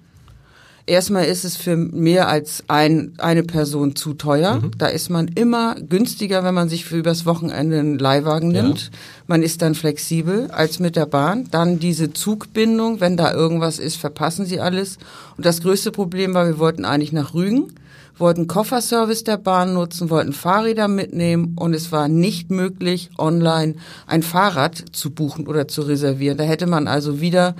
Erstmal 0.88 1.24
ist 1.24 1.44
es 1.44 1.56
für 1.56 1.76
mehr 1.76 2.28
als 2.28 2.62
ein, 2.68 3.14
eine 3.18 3.42
Person 3.42 3.96
zu 3.96 4.14
teuer. 4.14 4.60
Mhm. 4.60 4.70
Da 4.78 4.86
ist 4.86 5.10
man 5.10 5.26
immer 5.28 5.74
günstiger, 5.74 6.44
wenn 6.44 6.54
man 6.54 6.68
sich 6.68 6.84
für 6.84 6.96
übers 6.96 7.26
Wochenende 7.26 7.80
einen 7.80 7.98
Leihwagen 7.98 8.48
nimmt. 8.48 8.82
Ja. 8.82 8.88
Man 9.26 9.42
ist 9.42 9.62
dann 9.62 9.74
flexibel 9.74 10.48
als 10.52 10.78
mit 10.78 10.94
der 10.94 11.06
Bahn. 11.06 11.48
Dann 11.50 11.80
diese 11.80 12.12
Zugbindung, 12.12 13.00
wenn 13.00 13.16
da 13.16 13.32
irgendwas 13.32 13.80
ist, 13.80 13.96
verpassen 13.96 14.46
sie 14.46 14.60
alles. 14.60 14.98
Und 15.36 15.44
das 15.44 15.60
größte 15.60 15.90
Problem 15.90 16.34
war, 16.34 16.46
wir 16.46 16.58
wollten 16.58 16.84
eigentlich 16.84 17.12
nach 17.12 17.34
Rügen 17.34 17.72
wollten 18.18 18.46
Kofferservice 18.46 19.24
der 19.24 19.36
Bahn 19.36 19.74
nutzen, 19.74 20.10
wollten 20.10 20.32
Fahrräder 20.32 20.88
mitnehmen 20.88 21.56
und 21.56 21.74
es 21.74 21.92
war 21.92 22.08
nicht 22.08 22.50
möglich, 22.50 23.10
online 23.18 23.74
ein 24.06 24.22
Fahrrad 24.22 24.82
zu 24.92 25.10
buchen 25.10 25.46
oder 25.46 25.68
zu 25.68 25.82
reservieren. 25.82 26.38
Da 26.38 26.44
hätte 26.44 26.66
man 26.66 26.88
also 26.88 27.20
wieder 27.20 27.54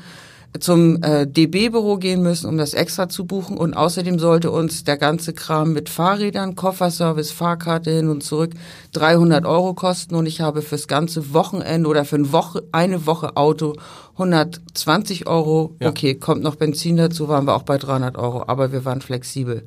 zum 0.59 1.03
äh, 1.03 1.27
DB-Büro 1.27 1.97
gehen 1.97 2.23
müssen, 2.23 2.49
um 2.49 2.59
das 2.59 2.75
extra 2.75 3.09
zu 3.09 3.25
buchen. 3.27 3.57
Und 3.57 3.75
außerdem 3.75 4.19
sollte 4.19 4.51
uns 4.51 4.85
der 4.85 4.97
ganze 4.97 5.33
Kram 5.33 5.73
mit 5.73 5.89
Fahrrädern, 5.89 6.55
Kofferservice, 6.55 7.31
Fahrkarte 7.31 7.91
hin 7.91 8.09
und 8.09 8.23
zurück 8.23 8.53
300 8.93 9.47
Euro 9.47 9.75
kosten. 9.75 10.15
Und 10.15 10.27
ich 10.27 10.41
habe 10.41 10.63
fürs 10.63 10.89
ganze 10.89 11.33
Wochenende 11.33 11.89
oder 11.89 12.05
für 12.05 12.17
eine 12.17 12.33
Woche, 12.33 12.63
eine 12.73 13.07
Woche 13.07 13.37
Auto 13.37 13.75
120 14.15 15.27
Euro. 15.27 15.77
Ja. 15.81 15.89
Okay, 15.89 16.15
kommt 16.15 16.43
noch 16.43 16.57
Benzin 16.57 16.97
dazu, 16.97 17.29
waren 17.29 17.47
wir 17.47 17.55
auch 17.55 17.63
bei 17.63 17.79
300 17.79 18.17
Euro. 18.17 18.45
Aber 18.47 18.73
wir 18.73 18.85
waren 18.85 19.01
flexibel. 19.01 19.65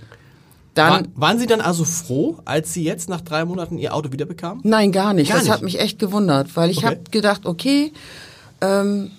Dann, 0.75 0.91
War, 0.91 1.03
waren 1.15 1.39
Sie 1.39 1.48
dann 1.48 1.62
also 1.62 1.84
froh, 1.84 2.38
als 2.46 2.74
Sie 2.74 2.84
jetzt 2.84 3.10
nach 3.10 3.22
drei 3.22 3.43
Monaten 3.43 3.77
Ihr 3.77 3.93
Auto 3.93 4.12
wiederbekamen? 4.12 4.62
Nein, 4.63 4.91
gar 4.91 5.13
nicht. 5.13 5.29
Gar 5.29 5.38
das 5.38 5.46
nicht. 5.46 5.53
hat 5.53 5.62
mich 5.62 5.79
echt 5.79 6.00
gewundert, 6.00 6.55
weil 6.55 6.69
ich 6.69 6.79
okay. 6.79 6.86
habe 6.88 7.00
gedacht, 7.12 7.46
okay, 7.46 7.91
ähm, 8.62 9.12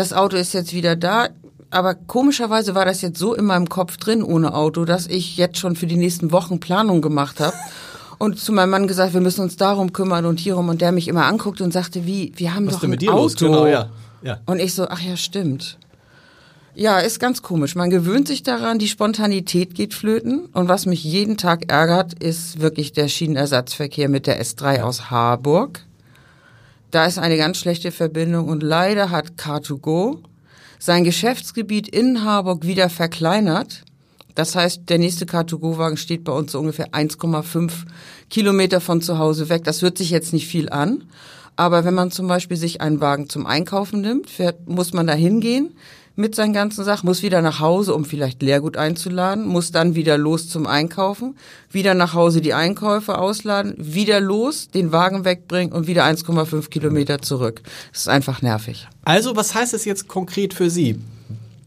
das 0.00 0.14
Auto 0.14 0.36
ist 0.36 0.54
jetzt 0.54 0.72
wieder 0.72 0.96
da. 0.96 1.28
Aber 1.68 1.94
komischerweise 1.94 2.74
war 2.74 2.84
das 2.84 3.02
jetzt 3.02 3.18
so 3.18 3.34
in 3.34 3.44
meinem 3.44 3.68
Kopf 3.68 3.96
drin 3.96 4.24
ohne 4.24 4.54
Auto, 4.54 4.84
dass 4.84 5.06
ich 5.06 5.36
jetzt 5.36 5.58
schon 5.58 5.76
für 5.76 5.86
die 5.86 5.96
nächsten 5.96 6.32
Wochen 6.32 6.58
Planung 6.58 7.00
gemacht 7.02 7.38
habe. 7.38 7.54
Und 8.18 8.38
zu 8.38 8.52
meinem 8.52 8.70
Mann 8.70 8.88
gesagt, 8.88 9.14
wir 9.14 9.20
müssen 9.20 9.40
uns 9.42 9.56
darum 9.56 9.94
kümmern 9.94 10.26
und 10.26 10.38
hierum. 10.38 10.68
Und 10.68 10.82
der 10.82 10.92
mich 10.92 11.08
immer 11.08 11.24
anguckt 11.24 11.62
und 11.62 11.72
sagte, 11.72 12.04
wie, 12.04 12.34
wir 12.36 12.54
haben 12.54 12.66
Was 12.66 12.74
doch 12.74 12.82
ein 12.82 12.90
mit 12.90 13.00
dir 13.00 13.14
Auto. 13.14 13.22
Los? 13.22 13.36
Genau, 13.36 13.66
ja. 13.66 13.88
Ja. 14.20 14.40
Und 14.44 14.58
ich 14.58 14.74
so, 14.74 14.86
ach 14.88 15.00
ja, 15.00 15.16
stimmt. 15.16 15.78
Ja, 16.74 16.98
ist 16.98 17.18
ganz 17.18 17.40
komisch. 17.40 17.76
Man 17.76 17.88
gewöhnt 17.88 18.28
sich 18.28 18.42
daran, 18.42 18.78
die 18.78 18.88
Spontanität 18.88 19.74
geht 19.74 19.94
flöten. 19.94 20.50
Und 20.52 20.68
was 20.68 20.84
mich 20.84 21.02
jeden 21.02 21.38
Tag 21.38 21.72
ärgert, 21.72 22.12
ist 22.22 22.60
wirklich 22.60 22.92
der 22.92 23.08
Schienenersatzverkehr 23.08 24.10
mit 24.10 24.26
der 24.26 24.42
S3 24.44 24.82
aus 24.82 25.10
Harburg. 25.10 25.80
Da 26.90 27.04
ist 27.04 27.18
eine 27.18 27.36
ganz 27.36 27.58
schlechte 27.58 27.92
Verbindung 27.92 28.48
und 28.48 28.62
leider 28.62 29.10
hat 29.10 29.32
Car2Go 29.36 30.18
sein 30.78 31.04
Geschäftsgebiet 31.04 31.88
in 31.88 32.24
Harburg 32.24 32.66
wieder 32.66 32.88
verkleinert. 32.88 33.84
Das 34.34 34.56
heißt, 34.56 34.88
der 34.88 34.98
nächste 34.98 35.26
Car2Go-Wagen 35.26 35.98
steht 35.98 36.24
bei 36.24 36.32
uns 36.32 36.52
so 36.52 36.58
ungefähr 36.58 36.88
1,5 36.92 37.70
Kilometer 38.30 38.80
von 38.80 39.02
zu 39.02 39.18
Hause 39.18 39.48
weg. 39.48 39.64
Das 39.64 39.82
hört 39.82 39.98
sich 39.98 40.10
jetzt 40.10 40.32
nicht 40.32 40.46
viel 40.46 40.70
an. 40.70 41.04
Aber 41.56 41.84
wenn 41.84 41.94
man 41.94 42.10
zum 42.10 42.26
Beispiel 42.26 42.56
sich 42.56 42.80
einen 42.80 43.00
Wagen 43.00 43.28
zum 43.28 43.46
Einkaufen 43.46 44.00
nimmt, 44.00 44.30
fährt, 44.30 44.66
muss 44.66 44.94
man 44.94 45.06
da 45.06 45.12
hingehen, 45.12 45.74
mit 46.16 46.34
seinen 46.34 46.52
ganzen 46.52 46.84
Sachen, 46.84 47.06
muss 47.06 47.22
wieder 47.22 47.42
nach 47.42 47.60
Hause, 47.60 47.94
um 47.94 48.04
vielleicht 48.04 48.42
Leergut 48.42 48.76
einzuladen, 48.76 49.46
muss 49.46 49.72
dann 49.72 49.94
wieder 49.94 50.18
los 50.18 50.48
zum 50.48 50.66
Einkaufen, 50.66 51.36
wieder 51.70 51.94
nach 51.94 52.14
Hause 52.14 52.40
die 52.40 52.54
Einkäufe 52.54 53.18
ausladen, 53.18 53.74
wieder 53.78 54.20
los, 54.20 54.68
den 54.68 54.92
Wagen 54.92 55.24
wegbringen 55.24 55.72
und 55.72 55.86
wieder 55.86 56.04
1,5 56.04 56.68
Kilometer 56.68 57.22
zurück. 57.22 57.62
Das 57.92 58.02
ist 58.02 58.08
einfach 58.08 58.42
nervig. 58.42 58.88
Also, 59.02 59.36
was 59.36 59.54
heißt 59.54 59.74
es 59.74 59.84
jetzt 59.84 60.08
konkret 60.08 60.54
für 60.54 60.70
Sie? 60.70 61.00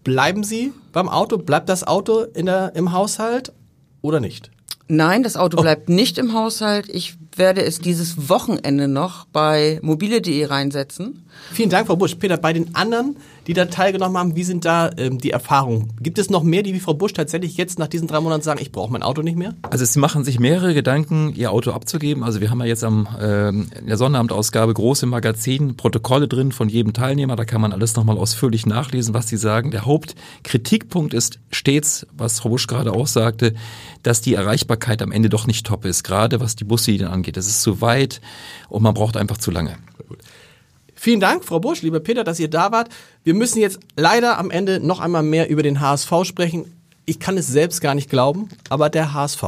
Bleiben 0.04 0.44
Sie 0.44 0.74
beim 0.92 1.08
Auto? 1.10 1.38
Bleibt 1.38 1.70
das 1.70 1.86
Auto 1.86 2.24
in 2.24 2.46
der, 2.46 2.76
im 2.76 2.92
Haushalt 2.92 3.54
oder 4.02 4.20
nicht? 4.20 4.52
Nein, 4.88 5.24
das 5.24 5.38
Auto 5.38 5.58
oh. 5.58 5.62
bleibt 5.62 5.90
nicht 5.90 6.18
im 6.18 6.34
Haushalt. 6.34 6.90
Ich 6.90 7.16
werde 7.36 7.64
es 7.64 7.80
dieses 7.80 8.30
Wochenende 8.30 8.88
noch 8.88 9.26
bei 9.26 9.80
mobile.de 9.82 10.46
reinsetzen. 10.46 11.26
Vielen 11.52 11.70
Dank, 11.70 11.88
Frau 11.88 11.96
Busch. 11.96 12.16
Peter, 12.16 12.38
bei 12.38 12.54
den 12.54 12.76
anderen, 12.76 13.18
die 13.48 13.54
da 13.54 13.66
teilgenommen 13.66 14.18
haben, 14.18 14.36
wie 14.36 14.44
sind 14.44 14.66
da 14.66 14.90
ähm, 14.98 15.18
die 15.18 15.32
Erfahrungen? 15.32 15.94
Gibt 16.02 16.18
es 16.18 16.30
noch 16.30 16.44
mehr, 16.44 16.64
die 16.64 16.74
wie 16.74 16.80
Frau 16.80 16.94
Busch 16.94 17.14
tatsächlich 17.14 17.58
jetzt 17.58 17.80
nach 17.80 17.88
diesen 17.88 18.08
drei 18.08 18.20
Monaten 18.20 18.42
sagen, 18.42 18.60
ich 18.62 18.72
brauche 18.72 18.92
mein 18.92 19.04
Auto 19.04 19.22
nicht 19.22 19.38
mehr? 19.38 19.54
Also 19.70 19.86
sie 19.86 20.00
machen 20.00 20.24
sich 20.24 20.40
mehrere 20.40 20.74
Gedanken, 20.74 21.34
ihr 21.36 21.52
Auto 21.52 21.72
abzugeben. 21.72 22.24
Also 22.24 22.42
wir 22.42 22.50
haben 22.50 22.60
ja 22.60 22.66
jetzt 22.66 22.84
am, 22.84 23.08
äh, 23.20 23.50
in 23.50 23.88
der 23.88 23.98
Sonnabendausgabe 23.98 24.74
große 24.74 25.06
Magazin, 25.06 25.76
Protokolle 25.76 26.28
drin 26.28 26.52
von 26.52 26.70
jedem 26.70 26.94
Teilnehmer. 26.94 27.36
Da 27.36 27.46
kann 27.46 27.62
man 27.62 27.74
alles 27.74 27.96
nochmal 27.96 28.18
ausführlich 28.18 28.66
nachlesen, 28.66 29.14
was 29.14 29.28
sie 29.28 29.38
sagen. 29.38 29.72
Der 29.72 29.86
Hauptkritikpunkt 29.86 31.14
ist 31.14 31.40
stets, 31.52 32.08
was 32.16 32.40
Frau 32.40 32.50
Busch 32.50 32.68
gerade 32.68 32.94
auch 32.94 33.08
sagte, 33.08 33.54
dass 34.04 34.22
die 34.22 34.36
Erreichbarkeit 34.36 35.02
am 35.02 35.12
Ende 35.12 35.30
doch 35.30 35.48
nicht 35.48 35.66
top 35.66 35.86
ist, 35.86 36.04
gerade 36.04 36.40
was 36.40 36.56
die 36.56 36.64
Buslinien 36.66 37.08
angeht. 37.08 37.38
Es 37.38 37.48
ist 37.48 37.62
zu 37.62 37.82
weit 37.82 38.22
und 38.70 38.84
man 38.84 38.94
braucht 38.94 39.18
einfach 39.18 39.38
zu 39.38 39.52
lange. 39.52 39.78
Vielen 41.04 41.20
Dank, 41.20 41.44
Frau 41.44 41.60
Busch, 41.60 41.82
lieber 41.82 42.00
Peter, 42.00 42.24
dass 42.24 42.40
ihr 42.40 42.50
da 42.50 42.72
wart. 42.72 42.88
Wir 43.26 43.34
müssen 43.34 43.60
jetzt 43.60 43.78
leider 43.98 44.38
am 44.38 44.50
Ende 44.50 44.80
noch 44.80 45.02
einmal 45.02 45.22
mehr 45.22 45.50
über 45.50 45.62
den 45.62 45.82
HSV 45.82 46.10
sprechen. 46.24 46.78
Ich 47.04 47.20
kann 47.20 47.38
es 47.38 47.46
selbst 47.46 47.82
gar 47.82 47.94
nicht 47.94 48.10
glauben, 48.10 48.48
aber 48.70 48.90
der 48.90 49.14
HSV 49.14 49.44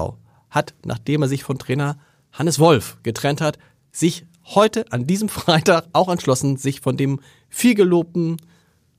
hat, 0.49 0.73
nachdem 0.83 1.21
er 1.21 1.29
sich 1.29 1.45
von 1.45 1.57
Trainer 1.57 1.97
Hannes 2.33 2.59
Wolf 2.59 2.97
getrennt 3.03 3.39
hat, 3.39 3.57
sich 3.93 4.25
heute 4.43 4.91
an 4.91 5.07
diesem 5.07 5.29
Freitag 5.29 5.85
auch 5.93 6.09
entschlossen, 6.09 6.57
sich 6.57 6.81
von 6.81 6.97
dem 6.97 7.21
vielgelobten 7.47 8.35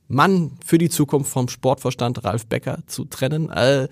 Mann 0.09 0.53
für 0.65 0.79
die 0.79 0.89
Zukunft 0.89 1.31
vom 1.31 1.49
Sportverstand 1.49 2.25
Ralf 2.25 2.47
Becker 2.47 2.79
zu 2.87 3.05
trennen. 3.05 3.51
Äh, 3.51 3.89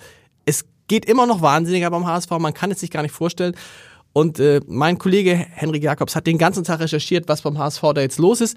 es 0.47 0.65
geht 0.89 1.05
immer 1.05 1.27
noch 1.27 1.43
wahnsinniger 1.43 1.91
beim 1.91 2.07
HSV, 2.07 2.31
man 2.39 2.55
kann 2.55 2.71
es 2.71 2.81
sich 2.81 2.91
gar 2.91 3.03
nicht 3.03 3.13
vorstellen. 3.13 3.57
Und 4.15 4.39
äh, 4.39 4.61
mein 4.67 4.97
Kollege 4.97 5.35
Henrik 5.35 5.83
Jakobs 5.83 6.17
hat 6.17 6.27
den 6.27 6.39
ganzen 6.39 6.65
Tag 6.65 6.81
recherchiert, 6.81 7.29
was 7.29 7.43
beim 7.43 7.59
HSV 7.59 7.83
da 7.95 8.01
jetzt 8.01 8.19
los 8.19 8.41
ist. 8.41 8.57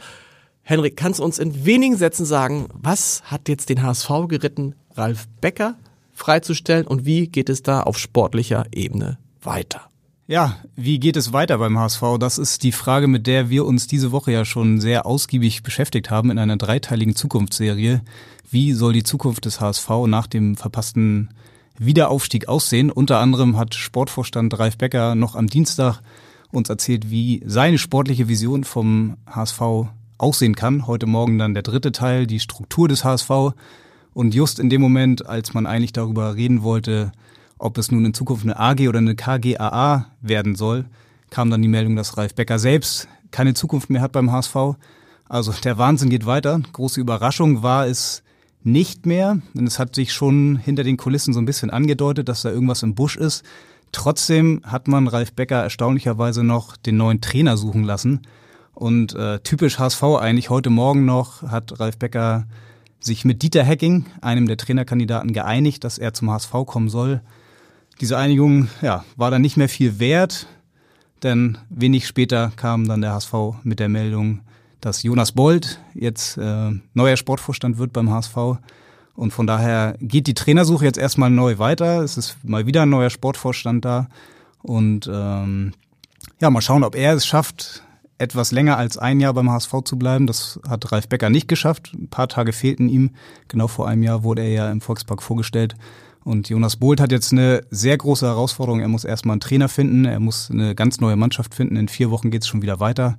Henrik, 0.61 0.95
kannst 0.95 1.19
du 1.19 1.23
uns 1.23 1.39
in 1.39 1.65
wenigen 1.65 1.97
Sätzen 1.97 2.25
sagen, 2.25 2.67
was 2.73 3.23
hat 3.23 3.49
jetzt 3.49 3.69
den 3.69 3.81
HSV 3.81 4.09
geritten, 4.27 4.75
Ralf 4.95 5.27
Becker 5.41 5.75
freizustellen 6.13 6.85
und 6.85 7.05
wie 7.05 7.27
geht 7.27 7.49
es 7.49 7.63
da 7.63 7.81
auf 7.81 7.97
sportlicher 7.97 8.65
Ebene 8.71 9.17
weiter? 9.41 9.81
Ja, 10.27 10.57
wie 10.75 10.99
geht 10.99 11.15
es 11.15 11.33
weiter 11.33 11.57
beim 11.57 11.79
HSV? 11.79 12.03
Das 12.19 12.37
ist 12.37 12.61
die 12.63 12.71
Frage, 12.71 13.07
mit 13.07 13.25
der 13.25 13.49
wir 13.49 13.65
uns 13.65 13.87
diese 13.87 14.11
Woche 14.11 14.31
ja 14.31 14.45
schon 14.45 14.79
sehr 14.79 15.05
ausgiebig 15.05 15.63
beschäftigt 15.63 16.11
haben 16.11 16.29
in 16.29 16.37
einer 16.37 16.57
dreiteiligen 16.57 17.15
Zukunftsserie. 17.15 18.01
Wie 18.51 18.73
soll 18.73 18.93
die 18.93 19.03
Zukunft 19.03 19.45
des 19.45 19.59
HSV 19.59 19.89
nach 20.05 20.27
dem 20.27 20.55
verpassten 20.55 21.29
Wiederaufstieg 21.77 22.47
aussehen? 22.47 22.91
Unter 22.91 23.19
anderem 23.19 23.57
hat 23.57 23.75
Sportvorstand 23.75 24.57
Ralf 24.57 24.77
Becker 24.77 25.15
noch 25.15 25.35
am 25.35 25.47
Dienstag 25.47 26.01
uns 26.51 26.69
erzählt, 26.69 27.09
wie 27.09 27.43
seine 27.45 27.77
sportliche 27.77 28.27
Vision 28.27 28.63
vom 28.63 29.17
HSV 29.29 29.61
aussehen 30.17 30.55
kann. 30.55 30.87
Heute 30.87 31.05
Morgen 31.05 31.37
dann 31.37 31.53
der 31.53 31.63
dritte 31.63 31.91
Teil, 31.91 32.27
die 32.27 32.39
Struktur 32.39 32.87
des 32.87 33.03
HSV. 33.03 33.29
Und 34.13 34.33
just 34.33 34.59
in 34.59 34.69
dem 34.69 34.81
Moment, 34.81 35.27
als 35.27 35.53
man 35.53 35.67
eigentlich 35.67 35.93
darüber 35.93 36.35
reden 36.35 36.63
wollte, 36.63 37.11
ob 37.59 37.77
es 37.77 37.91
nun 37.91 38.05
in 38.05 38.13
Zukunft 38.13 38.43
eine 38.43 38.59
AG 38.59 38.87
oder 38.87 38.99
eine 38.99 39.15
KGAA 39.15 40.07
werden 40.21 40.55
soll, 40.55 40.85
kam 41.29 41.51
dann 41.51 41.61
die 41.61 41.67
Meldung, 41.67 41.95
dass 41.95 42.17
Ralf 42.17 42.33
Becker 42.35 42.59
selbst 42.59 43.07
keine 43.31 43.53
Zukunft 43.53 43.89
mehr 43.89 44.01
hat 44.01 44.13
beim 44.13 44.31
HSV. 44.31 44.55
Also 45.29 45.51
der 45.63 45.77
Wahnsinn 45.77 46.09
geht 46.09 46.25
weiter. 46.25 46.61
Große 46.73 47.01
Überraschung 47.01 47.61
war 47.61 47.85
es 47.85 48.23
nicht 48.63 49.05
mehr, 49.05 49.39
denn 49.53 49.67
es 49.67 49.79
hat 49.79 49.95
sich 49.95 50.11
schon 50.11 50.57
hinter 50.57 50.83
den 50.83 50.97
Kulissen 50.97 51.33
so 51.33 51.39
ein 51.39 51.45
bisschen 51.45 51.69
angedeutet, 51.69 52.27
dass 52.27 52.41
da 52.41 52.49
irgendwas 52.49 52.83
im 52.83 52.95
Busch 52.95 53.15
ist. 53.15 53.43
Trotzdem 53.91 54.61
hat 54.63 54.87
man 54.87 55.07
Ralf 55.07 55.33
Becker 55.33 55.63
erstaunlicherweise 55.63 56.43
noch 56.43 56.75
den 56.75 56.97
neuen 56.97 57.21
Trainer 57.21 57.57
suchen 57.57 57.83
lassen. 57.83 58.21
Und 58.73 59.15
äh, 59.15 59.39
typisch 59.39 59.79
HSV 59.79 60.03
eigentlich 60.03 60.49
heute 60.49 60.69
Morgen 60.69 61.05
noch 61.05 61.43
hat 61.43 61.79
Ralf 61.79 61.97
Becker 61.97 62.45
sich 62.99 63.25
mit 63.25 63.41
Dieter 63.41 63.63
Hecking, 63.63 64.05
einem 64.21 64.47
der 64.47 64.57
Trainerkandidaten, 64.57 65.33
geeinigt, 65.33 65.83
dass 65.83 65.97
er 65.97 66.13
zum 66.13 66.29
HSV 66.29 66.51
kommen 66.65 66.89
soll. 66.89 67.21
Diese 68.01 68.17
Einigung 68.17 68.69
ja, 68.81 69.03
war 69.15 69.31
dann 69.31 69.41
nicht 69.41 69.57
mehr 69.57 69.69
viel 69.69 69.99
wert, 69.99 70.47
denn 71.23 71.57
wenig 71.69 72.07
später 72.07 72.51
kam 72.55 72.87
dann 72.87 73.01
der 73.01 73.13
HSV 73.13 73.33
mit 73.63 73.79
der 73.79 73.89
Meldung, 73.89 74.41
dass 74.81 75.03
Jonas 75.03 75.31
Bold 75.31 75.79
jetzt 75.93 76.37
äh, 76.37 76.71
neuer 76.93 77.17
Sportvorstand 77.17 77.77
wird 77.77 77.93
beim 77.93 78.09
HSV. 78.09 78.37
Und 79.15 79.31
von 79.31 79.47
daher 79.47 79.95
geht 79.99 80.27
die 80.27 80.35
Trainersuche 80.35 80.85
jetzt 80.85 80.99
erstmal 80.99 81.31
neu 81.31 81.57
weiter. 81.57 82.03
Es 82.03 82.17
ist 82.17 82.37
mal 82.43 82.67
wieder 82.67 82.83
ein 82.83 82.89
neuer 82.89 83.09
Sportvorstand 83.09 83.83
da. 83.83 84.07
Und 84.61 85.09
ähm, 85.11 85.73
ja, 86.39 86.49
mal 86.49 86.61
schauen, 86.61 86.83
ob 86.83 86.95
er 86.95 87.13
es 87.13 87.25
schafft, 87.25 87.83
etwas 88.19 88.51
länger 88.51 88.77
als 88.77 88.97
ein 88.97 89.19
Jahr 89.19 89.33
beim 89.33 89.49
HSV 89.49 89.73
zu 89.85 89.97
bleiben. 89.97 90.27
Das 90.27 90.59
hat 90.67 90.91
Ralf 90.91 91.07
Becker 91.07 91.29
nicht 91.29 91.47
geschafft. 91.47 91.93
Ein 91.93 92.09
paar 92.09 92.27
Tage 92.27 92.53
fehlten 92.53 92.89
ihm. 92.89 93.11
Genau 93.47 93.67
vor 93.67 93.87
einem 93.87 94.03
Jahr 94.03 94.23
wurde 94.23 94.43
er 94.43 94.49
ja 94.49 94.71
im 94.71 94.81
Volkspark 94.81 95.23
vorgestellt. 95.23 95.75
Und 96.23 96.49
Jonas 96.49 96.75
Bolt 96.75 96.99
hat 96.99 97.11
jetzt 97.11 97.31
eine 97.31 97.61
sehr 97.71 97.97
große 97.97 98.25
Herausforderung. 98.25 98.81
Er 98.81 98.89
muss 98.89 99.05
erstmal 99.05 99.35
einen 99.35 99.39
Trainer 99.39 99.69
finden, 99.69 100.05
er 100.05 100.19
muss 100.19 100.51
eine 100.51 100.75
ganz 100.75 100.99
neue 100.99 101.15
Mannschaft 101.15 101.55
finden. 101.55 101.77
In 101.77 101.87
vier 101.87 102.11
Wochen 102.11 102.31
geht 102.31 102.41
es 102.41 102.47
schon 102.47 102.61
wieder 102.61 102.79
weiter. 102.79 103.17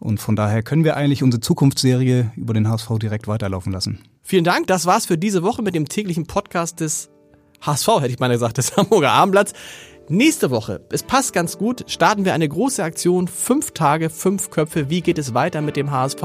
Und 0.00 0.18
von 0.18 0.34
daher 0.34 0.62
können 0.62 0.82
wir 0.82 0.96
eigentlich 0.96 1.22
unsere 1.22 1.40
Zukunftsserie 1.40 2.32
über 2.34 2.54
den 2.54 2.68
HSV 2.68 2.98
direkt 3.00 3.28
weiterlaufen 3.28 3.70
lassen. 3.70 4.00
Vielen 4.22 4.44
Dank, 4.44 4.66
das 4.66 4.86
war's 4.86 5.06
für 5.06 5.18
diese 5.18 5.42
Woche 5.42 5.62
mit 5.62 5.74
dem 5.74 5.88
täglichen 5.88 6.26
Podcast 6.26 6.80
des 6.80 7.10
HSV, 7.60 7.88
hätte 8.00 8.08
ich 8.08 8.18
mal 8.18 8.28
gesagt, 8.28 8.58
des 8.58 8.76
Hamburger 8.76 9.12
Abendblatts. 9.12 9.52
Nächste 10.08 10.50
Woche, 10.50 10.80
es 10.90 11.04
passt 11.04 11.32
ganz 11.32 11.56
gut, 11.56 11.84
starten 11.86 12.24
wir 12.24 12.34
eine 12.34 12.48
große 12.48 12.82
Aktion, 12.82 13.28
fünf 13.28 13.70
Tage, 13.72 14.10
fünf 14.10 14.50
Köpfe. 14.50 14.90
Wie 14.90 15.02
geht 15.02 15.18
es 15.18 15.34
weiter 15.34 15.60
mit 15.60 15.76
dem 15.76 15.92
HSV? 15.92 16.22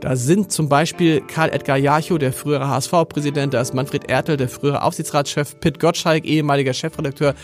Da 0.00 0.16
sind 0.16 0.52
zum 0.52 0.68
Beispiel 0.68 1.22
Karl 1.22 1.48
Edgar 1.50 1.78
Jarchow, 1.78 2.18
der 2.18 2.32
frühere 2.34 2.68
HSV-Präsident, 2.68 3.54
da 3.54 3.62
ist 3.62 3.72
Manfred 3.72 4.10
Ertel, 4.10 4.36
der 4.36 4.50
frühere 4.50 4.82
Aufsichtsratschef, 4.82 5.58
Pitt 5.60 5.80
Gottschalk, 5.80 6.26
ehemaliger 6.26 6.74
Chefredakteur 6.74 7.34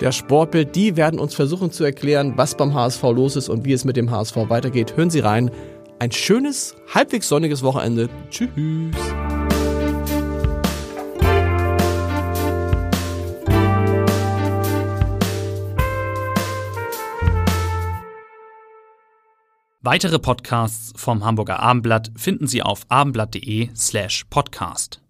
der 0.00 0.12
Sportbild. 0.12 0.74
Die 0.74 0.96
werden 0.96 1.18
uns 1.18 1.34
versuchen 1.34 1.70
zu 1.70 1.84
erklären, 1.84 2.34
was 2.36 2.56
beim 2.56 2.74
HSV 2.74 3.02
los 3.02 3.36
ist 3.36 3.48
und 3.48 3.64
wie 3.64 3.72
es 3.72 3.84
mit 3.84 3.96
dem 3.96 4.10
HSV 4.10 4.36
weitergeht. 4.48 4.96
Hören 4.96 5.10
Sie 5.10 5.20
rein. 5.20 5.50
Ein 5.98 6.12
schönes, 6.12 6.76
halbwegs 6.94 7.28
sonniges 7.28 7.62
Wochenende. 7.62 8.08
Tschüss. 8.30 8.94
Weitere 19.80 20.18
Podcasts 20.18 20.92
vom 20.96 21.24
Hamburger 21.24 21.60
Abendblatt 21.60 22.10
finden 22.14 22.46
Sie 22.46 22.62
auf 22.62 22.82
abendblatt.de 22.90 23.70
slash 23.74 24.24
podcast. 24.28 25.00